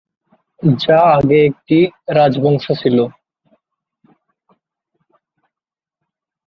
[0.79, 1.77] যা আগে একটি
[2.09, 3.05] রাজবংশ ছিলে।